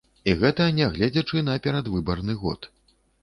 І 0.31 0.33
гэта 0.43 0.65
нягледзячы 0.77 1.43
на 1.51 1.57
перадвыбарны 1.67 2.37
год. 2.47 2.69